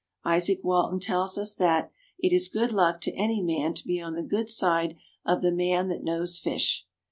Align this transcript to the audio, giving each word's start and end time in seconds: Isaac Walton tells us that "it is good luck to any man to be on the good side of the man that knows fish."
Isaac 0.25 0.61
Walton 0.63 0.99
tells 0.99 1.37
us 1.37 1.53
that 1.53 1.91
"it 2.17 2.33
is 2.33 2.49
good 2.49 2.71
luck 2.73 3.01
to 3.01 3.13
any 3.13 3.39
man 3.43 3.75
to 3.75 3.85
be 3.85 4.01
on 4.01 4.15
the 4.15 4.23
good 4.23 4.49
side 4.49 4.97
of 5.27 5.43
the 5.43 5.51
man 5.51 5.89
that 5.89 6.03
knows 6.03 6.39
fish." 6.39 6.87